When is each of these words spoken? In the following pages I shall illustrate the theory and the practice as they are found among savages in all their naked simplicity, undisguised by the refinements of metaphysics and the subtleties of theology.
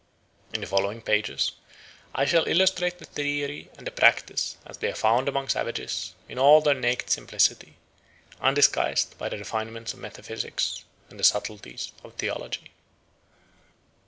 In 0.51 0.61
the 0.61 0.65
following 0.65 1.03
pages 1.03 1.51
I 2.15 2.25
shall 2.25 2.45
illustrate 2.47 2.97
the 2.97 3.05
theory 3.05 3.69
and 3.77 3.85
the 3.85 3.91
practice 3.91 4.57
as 4.65 4.79
they 4.79 4.89
are 4.89 4.95
found 4.95 5.29
among 5.29 5.49
savages 5.49 6.15
in 6.27 6.39
all 6.39 6.59
their 6.59 6.73
naked 6.73 7.11
simplicity, 7.11 7.75
undisguised 8.41 9.15
by 9.19 9.29
the 9.29 9.37
refinements 9.37 9.93
of 9.93 9.99
metaphysics 9.99 10.85
and 11.11 11.19
the 11.19 11.23
subtleties 11.23 11.91
of 12.03 12.15
theology. 12.15 12.71